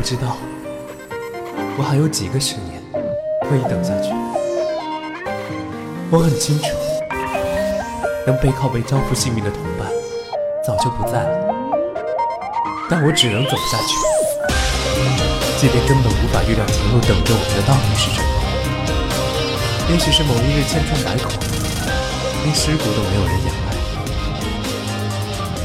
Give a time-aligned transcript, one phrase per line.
[0.00, 0.34] 不知道，
[1.76, 2.80] 我还有几个十年
[3.46, 4.08] 可以等下去。
[6.10, 6.68] 我很清楚，
[8.26, 9.86] 能背靠背交付性命的同伴
[10.64, 11.54] 早就不在了，
[12.88, 13.94] 但我只能走下去，
[15.60, 18.28] 即便根本无法预料前路等着我们的到底是什么。
[19.92, 21.28] 也许是某一日千疮百孔，
[22.44, 23.76] 连尸骨都没有人仰赖，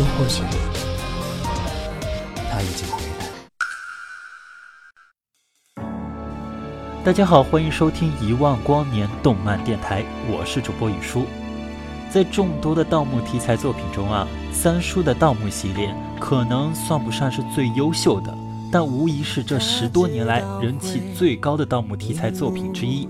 [0.00, 0.42] 又或许
[7.06, 11.22] 大家好，欢迎收听一万光年动漫电台，我是主播雨叔。
[12.10, 18.36] 在众多的盗墓题材作品中啊，三叔的盗墓系列可能算不上是最优秀的，
[18.72, 23.06] 但无疑是这十多年来人气最高的盗墓题材作品之一。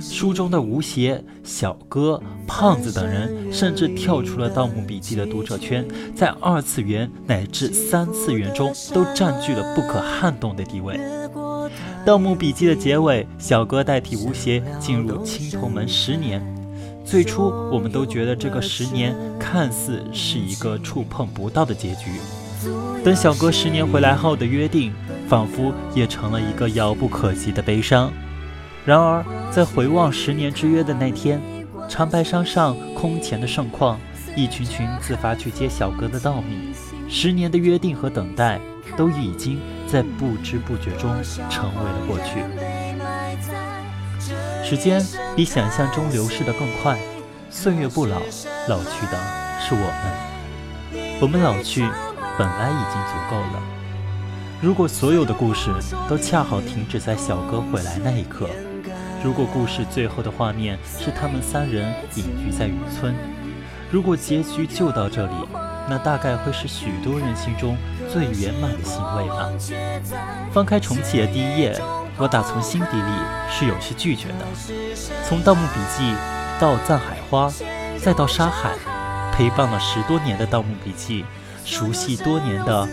[0.00, 5.86] 书中的吴邪、小哥、胖子等人，甚至跳出了《盗墓笔记》的读者圈，
[6.16, 10.98] 在二次元乃至三次元中都占据了不可撼动的地位。
[12.06, 16.40] 《盗墓笔记》的结尾，小哥代替吴邪进入青铜门十年。
[17.04, 22.12] 最初，我们都觉得这个十年看似是一个触碰不到的结局。
[23.02, 24.92] 等小哥十年回来后的约定，
[25.26, 28.12] 仿佛也成了一个遥不可及的悲伤。
[28.84, 31.42] 然而，在回望十年之约的那天，
[31.88, 33.98] 长白山上空前的盛况，
[34.36, 36.72] 一群群自发去接小哥的稻米，
[37.08, 38.60] 十年的约定和等待，
[38.96, 39.58] 都已经。
[39.86, 41.14] 在不知不觉中
[41.48, 42.42] 成为了过去。
[44.64, 45.00] 时间
[45.36, 46.98] 比想象中流逝的更快，
[47.50, 48.18] 岁月不老，
[48.68, 49.18] 老去的
[49.60, 51.20] 是我们。
[51.20, 51.82] 我们老去
[52.36, 53.62] 本来已经足够了。
[54.60, 55.70] 如果所有的故事
[56.08, 58.48] 都恰好停止在小哥回来那一刻，
[59.22, 63.14] 如果故事最后的画面是他们三人隐居在渔村，
[63.90, 65.32] 如果结局就到这里。
[65.88, 67.76] 那大概会是许多人心中
[68.16, 69.50] 最圆满的欣慰吧。
[70.50, 71.78] 翻开重启的第一页，
[72.16, 73.12] 我打从心底里
[73.50, 74.46] 是有些拒绝的。
[75.28, 76.02] 从《盗墓笔记》
[76.58, 77.50] 到《藏海花》，
[78.02, 78.70] 再到《沙海》，
[79.34, 81.24] 陪伴了十多年的《盗墓笔记》，
[81.66, 82.88] 熟悉多年的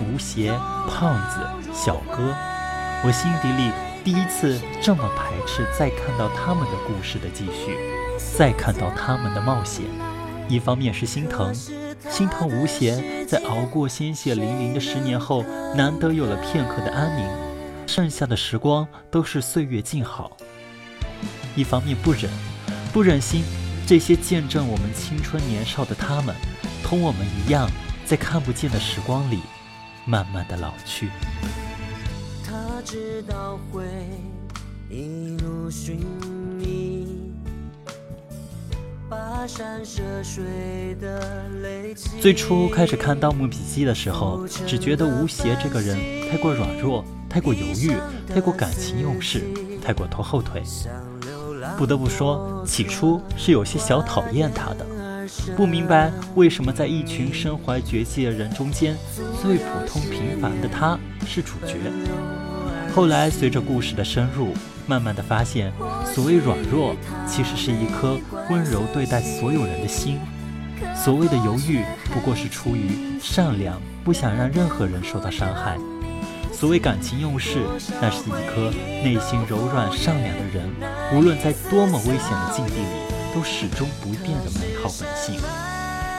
[0.00, 0.58] 吴邪、
[0.88, 2.34] 胖子、小哥，
[3.04, 3.70] 我心底里
[4.02, 7.76] 第一次这么排斥再看到他们的故事的继续，
[8.38, 9.84] 再看到他们的冒险。
[10.48, 11.54] 一方面是心疼。
[12.10, 17.26] 心疼吴邪在熬过鲜血淋淋的十年后，难得有了片刻的安宁，
[17.86, 20.36] 剩下的时光都是岁月静好。
[21.56, 22.30] 一方面不忍，
[22.92, 23.44] 不忍心
[23.86, 26.34] 这些见证我们青春年少的他们，
[26.82, 27.70] 同我们一样，
[28.04, 29.40] 在看不见的时光里，
[30.04, 31.08] 慢慢的老去。
[32.44, 33.84] 他知道会
[34.90, 36.00] 一路寻
[42.20, 45.98] 最初开始看《盗墓笔记》的时候，只觉得吴邪这个人
[46.30, 47.92] 太过软弱，太过犹豫，
[48.28, 49.42] 太过感情用事，
[49.84, 50.62] 太过拖后腿。
[51.76, 54.86] 不得不说，起初是有些小讨厌他的，
[55.56, 58.96] 不明白为什么在一群身怀绝技的人中间，
[59.42, 61.76] 最普通平凡的他是主角。
[62.94, 64.54] 后来随着故事的深入。
[64.86, 65.72] 慢慢的发现，
[66.04, 66.94] 所谓软弱，
[67.26, 68.18] 其实是一颗
[68.50, 70.16] 温柔对待所有人的心；
[70.94, 75.76] 所谓的犹豫，不过是出于善良，不想让任何人受到伤害；
[76.52, 77.60] 所谓感情用事，
[78.00, 78.70] 那是一颗
[79.02, 80.68] 内心柔软善良的人，
[81.14, 85.40] 无论在多么危险的境地里，都始终不变的美好本性。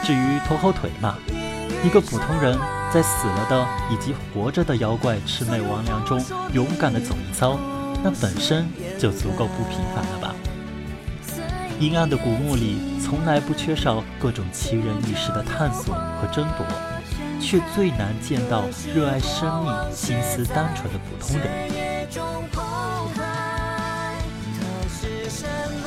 [0.04, 1.16] 至于拖后腿嘛，
[1.86, 2.58] 一个普通人
[2.94, 6.24] 在死了的以及活着的妖怪魑魅魍魉中，
[6.54, 7.60] 勇敢的走一遭。
[8.04, 8.70] 那本身
[9.00, 10.36] 就足够不平凡了吧？
[11.80, 16.66] 阴暗的古墓里从来不缺少各种奇人异事的探索和争夺，
[17.40, 21.50] 却最难见到热爱生命、心思单纯的普通人。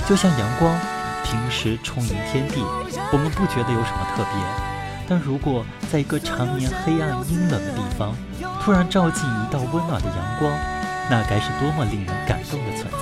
[0.08, 0.74] 就像阳光，
[1.24, 2.60] 平时充盈天地，
[3.12, 4.32] 我们不觉得有什么特别；
[5.08, 8.14] 但如果在一个常年黑暗阴冷的地方，
[8.62, 10.52] 突然照进一道温暖的阳光，
[11.10, 12.98] 那该是多么令人感动的存在！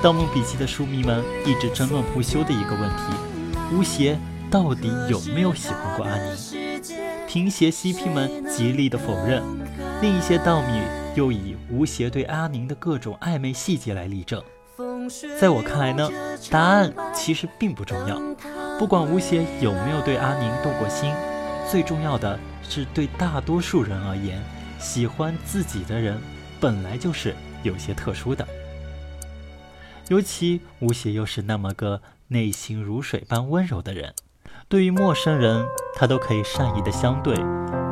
[0.02, 4.18] 《盗墓笔记》的书迷们一直争论不休的一个问题：吴邪
[4.50, 6.36] 到底有没有喜欢过阿宁。
[7.26, 9.42] 平邪 CP 们极力的否认，
[10.00, 10.80] 另一些盗迷
[11.14, 14.42] 又以吴邪对阿宁的各种暧昧细节来例证。
[15.40, 16.08] 在我看来呢，
[16.50, 18.20] 答案其实并不重要。
[18.78, 21.12] 不管吴邪有没有对阿宁动过心，
[21.70, 24.40] 最重要的是对大多数人而言，
[24.78, 26.18] 喜欢自己的人
[26.60, 28.46] 本来就是有些特殊的。
[30.08, 34.14] 尤其吴邪又是那么个内心如水般温柔的人，
[34.68, 37.34] 对于陌生人他都可以善意的相对，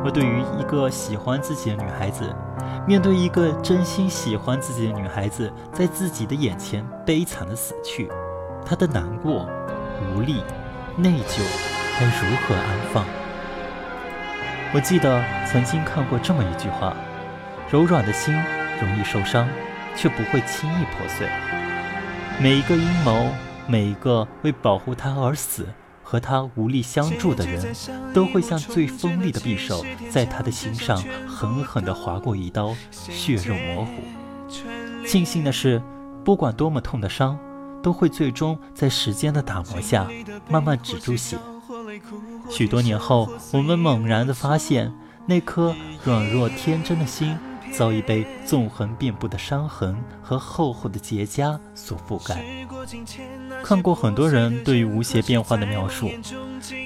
[0.05, 2.35] 而对于一个喜欢自己的女孩子，
[2.87, 8.09] 面对一个真心喜欢自己的女孩子在自己的眼前悲惨的死去，
[8.65, 9.47] 他的难过、
[10.15, 10.43] 无力、
[10.97, 11.43] 内疚
[11.99, 13.05] 该如何安放？
[14.75, 16.97] 我记得曾经看过这么一句话：
[17.71, 18.35] 柔软的心
[18.81, 19.49] 容易受伤，
[19.97, 21.29] 却不会轻易破碎。
[22.41, 23.29] 每一个阴谋，
[23.67, 25.67] 每一个为保护他而死
[26.03, 27.75] 和他无力相助的人，
[28.13, 33.93] 都会像最锋利的匕首，在他的心上狠狠地划过一刀，血肉模糊。
[35.07, 35.83] 庆幸的是，
[36.25, 37.39] 不管多么痛的伤，
[37.83, 40.07] 都会最终在时间的打磨下
[40.49, 41.37] 慢慢止住血。
[42.51, 44.93] 许多年后，我们猛然地发现，
[45.27, 45.75] 那颗
[46.05, 47.37] 软弱天真的心。
[47.73, 52.45] 早已被纵横遍布的伤痕和厚厚的结痂所覆盖。
[53.63, 56.11] 看过很多人对于吴邪变化的描述，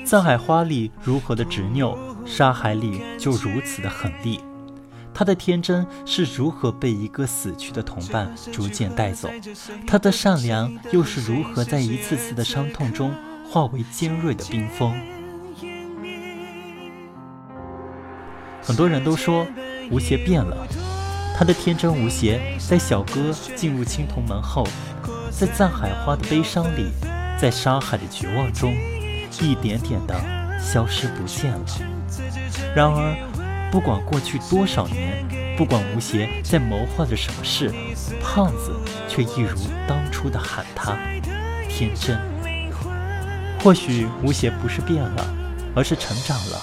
[0.04, 4.40] 藏海花里如何的执拗，沙海里就如此的狠厉。
[5.12, 9.28] 他的天真是如何被一个死去的同伴逐渐带走，
[9.86, 13.14] 他的善良又是如何在一次次的伤痛中
[13.48, 14.98] 化为尖锐的冰封。
[18.62, 19.46] 很多人都说。
[19.90, 20.56] 吴邪变了，
[21.36, 24.64] 他的天真无邪，在小哥进入青铜门后，
[25.30, 26.92] 在藏海花的悲伤里，
[27.36, 28.72] 在沙海的绝望中，
[29.40, 30.14] 一点点的
[30.60, 31.64] 消失不见了。
[32.72, 33.16] 然而，
[33.72, 35.26] 不管过去多少年，
[35.56, 37.74] 不管吴邪在谋划着什么事，
[38.22, 38.72] 胖子
[39.08, 39.58] 却一如
[39.88, 40.96] 当初的喊他
[41.68, 42.16] 天真。
[43.58, 45.34] 或许吴邪不是变了，
[45.74, 46.60] 而是成长了。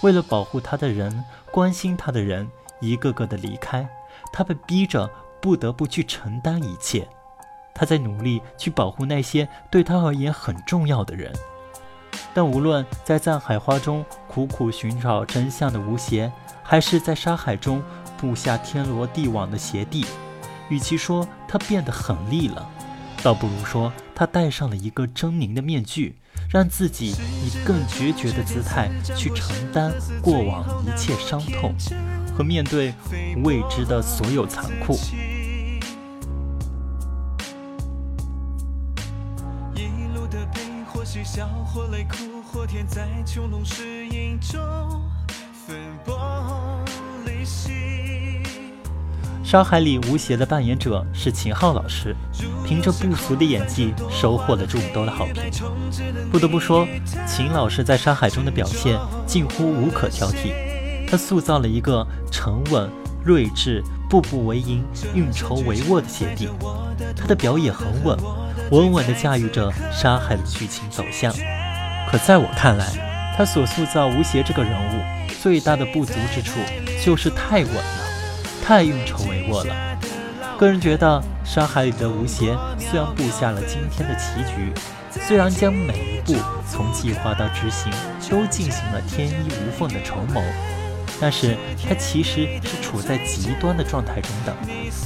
[0.00, 1.22] 为了保护他的人。
[1.54, 3.88] 关心他的人一个个的离开，
[4.32, 5.08] 他被逼着
[5.40, 7.08] 不得不去承担一切。
[7.72, 11.32] 他在努力去保护那些对他而言很重要的人。
[12.34, 17.80] 但无论在藏海花中苦苦寻找真相的吴邪，还是在沙海中
[18.16, 20.04] 布下天罗地网的邪帝，
[20.68, 22.68] 与其说他变得狠厉了，
[23.22, 26.18] 倒不如说他戴上了一个狰狞的面具。
[26.54, 29.92] 让自己以更决绝的姿态去承担
[30.22, 31.74] 过往一切伤痛，
[32.32, 32.94] 和面对
[33.42, 34.96] 未知的所有残酷。
[39.74, 40.62] 一路的陪，
[40.92, 44.60] 或许笑或泪，哭或甜，在穹窿石影中
[45.66, 46.14] 分崩
[47.26, 48.23] 离析。
[49.44, 52.16] 沙海里吴邪的扮演者是秦昊老师，
[52.66, 55.42] 凭着不俗的演技收获了众多的好评。
[56.32, 56.88] 不得不说，
[57.26, 60.54] 秦老师在沙海中的表现近乎无可挑剔。
[61.06, 62.90] 他塑造了一个沉稳、
[63.22, 64.82] 睿智、步步为营、
[65.14, 66.48] 运筹帷幄的邪帝。
[67.14, 68.18] 他的表演很稳，
[68.70, 71.30] 稳稳地驾驭着沙海的剧情走向。
[72.10, 75.02] 可在我看来，他所塑造吴邪这个人物
[75.42, 76.58] 最大的不足之处
[77.04, 78.03] 就是太稳了。
[78.64, 79.98] 太运筹帷幄了。
[80.58, 84.72] 个人觉得，沙海里的吴邪虽然布下了今天的棋局，
[85.26, 86.34] 虽然将每一步
[86.66, 87.92] 从计划到执行
[88.30, 90.42] 都进行了天衣无缝的筹谋，
[91.20, 94.56] 但是他其实是处在极端的状态中的。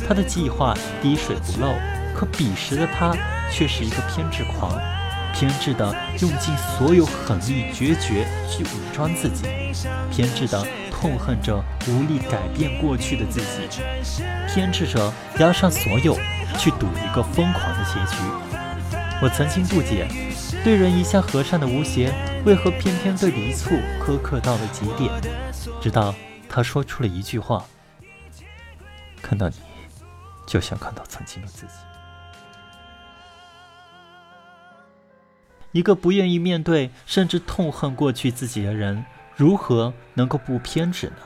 [0.07, 0.73] 他的计划
[1.03, 1.75] 滴水不漏，
[2.15, 3.13] 可彼时的他
[3.51, 4.81] 却是一个偏执狂，
[5.35, 9.47] 偏执的用尽所有狠力决绝去武装自己，
[10.13, 10.65] 偏执的。
[11.01, 13.81] 痛恨着无力改变过去的自己，
[14.49, 16.19] 偏执着押上所有
[16.59, 18.17] 去赌一个疯狂的结局。
[19.23, 20.09] 我曾经不解，
[20.65, 22.13] 对人一向和善的吴邪，
[22.45, 25.09] 为何偏偏对黎簇苛刻到了极点？
[25.81, 26.13] 直到
[26.49, 27.65] 他说出了一句话
[29.23, 29.55] ：“看到你，
[30.49, 31.75] 就像看到曾经的自己。”
[35.71, 39.05] 一个不愿意面对，甚至痛恨过去自己的人。
[39.39, 41.23] 如何能够不偏执呢？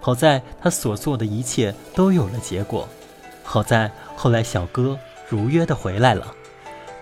[0.00, 2.88] 好在他所做的一切都有了结果。
[3.44, 4.98] 好在后来小哥
[5.28, 6.26] 如约的回来了。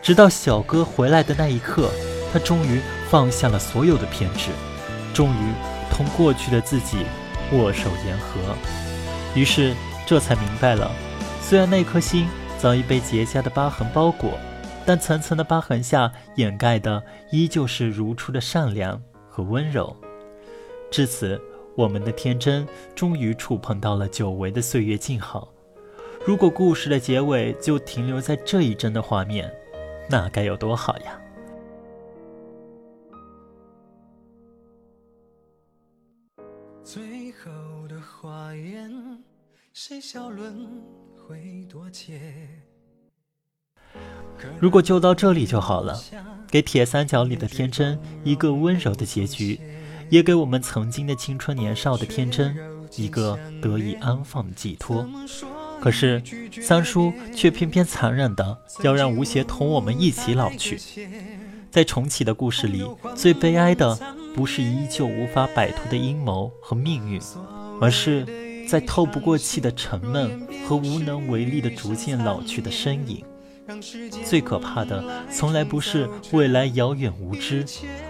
[0.02, 1.88] 直到小哥回来的那一刻，
[2.30, 4.50] 他终于放下了所有的偏执，
[5.14, 5.52] 终于
[5.90, 6.98] 同过去的自己
[7.52, 8.54] 握手言和。
[9.34, 9.74] 于是
[10.04, 10.90] 这才明白了，
[11.40, 14.38] 虽然那颗心早已被结痂的疤痕包裹，
[14.84, 19.00] 但层层的疤痕下掩盖的依旧是如初的善良
[19.30, 19.96] 和温柔。
[20.90, 21.40] 至此，
[21.76, 25.52] 我们的天真终于触碰到了久违的岁月静好。
[26.26, 29.50] 如果故事的结尾就停留在这一帧的画面，
[30.08, 31.20] 那该有多好呀！
[36.82, 38.92] 最后的花言，
[39.72, 40.82] 谁笑轮
[41.16, 42.20] 回多切？
[44.58, 45.98] 如果就到这里就好了，
[46.48, 49.60] 给铁三角里的天真一个温柔的结局，
[50.10, 52.54] 也给我们曾经的青春年少的天真
[52.96, 55.08] 一个得以安放的寄托。
[55.80, 56.22] 可是
[56.60, 60.78] 三叔却偏偏残忍的要让吴邪同我们一起老去。
[61.70, 63.98] 在重启的故事里，最悲哀的
[64.34, 67.20] 不是依旧无法摆脱的阴谋和命运，
[67.80, 68.26] 而是
[68.68, 73.24] 在透不过气的沉闷和无能为力的逐渐老去的身影。
[74.24, 77.64] 最可怕的，从来不是未来遥远无知，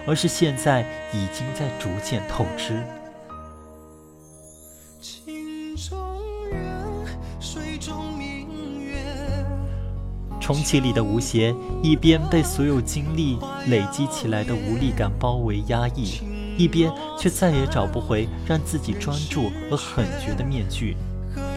[0.07, 2.83] 而是现在已经在逐渐透支。
[10.41, 13.39] 重启里的吴邪，一边被所有经历
[13.69, 16.21] 累积起来的无力感包围压抑，
[16.57, 20.97] 一边却再也找不回让自己专注和狠绝的面具。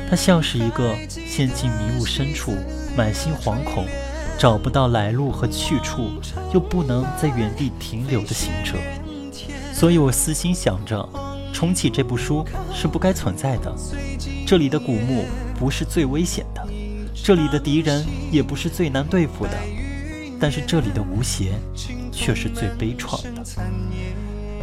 [0.07, 2.51] 他像是一个陷进迷雾深处、
[2.95, 3.85] 满心惶恐、
[4.38, 6.12] 找不到来路和去处，
[6.53, 8.77] 又不能在原地停留的行者。
[9.73, 11.07] 所以我私心想着，
[11.51, 13.73] 重启这部书是不该存在的。
[14.45, 15.25] 这里的古墓
[15.57, 16.62] 不是最危险的，
[17.13, 19.57] 这里的敌人也不是最难对付的，
[20.39, 21.53] 但是这里的吴邪
[22.12, 23.43] 却是最悲怆的。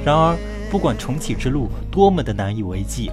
[0.04, 0.36] 然而，
[0.70, 3.10] 不管重启之路多么的难以为继。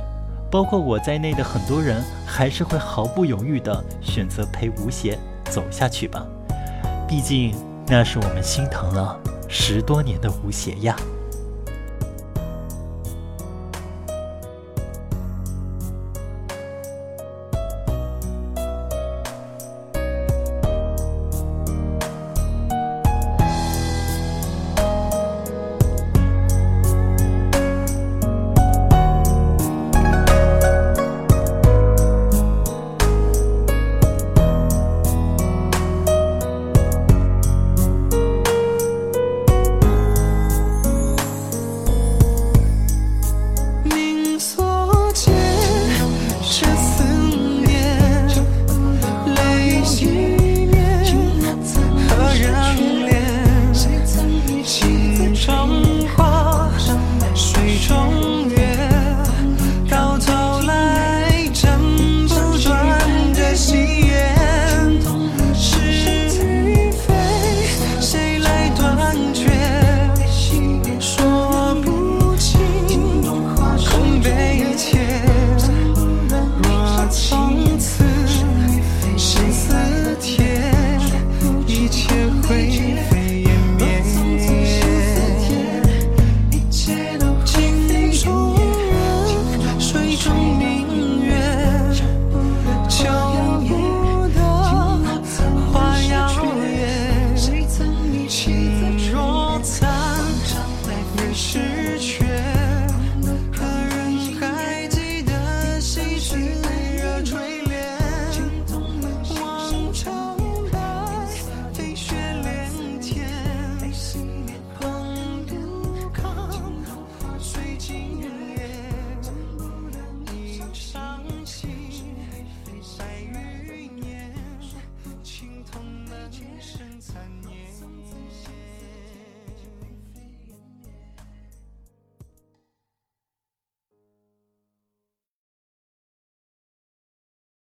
[0.50, 6.26] 包括我在内的很多人，还是会毫不犹豫地选择陪吴邪走下去吧。
[7.08, 7.54] 毕竟，
[7.88, 10.96] 那是我们心疼了十多年的吴邪呀。